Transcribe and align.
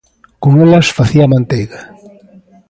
Con 0.43 0.53
elas 0.65 0.93
facía 0.97 1.23
a 1.25 1.31
manteiga. 1.33 1.79